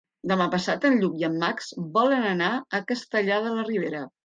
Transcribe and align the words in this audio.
Demà 0.29 0.45
passat 0.53 0.87
en 0.89 0.97
Lluc 1.03 1.19
i 1.19 1.27
en 1.27 1.35
Max 1.43 1.69
volen 1.99 2.27
anar 2.31 2.49
a 2.57 2.83
Castellar 2.95 3.41
de 3.49 3.55
la 3.61 3.71
Ribera. 3.73 4.05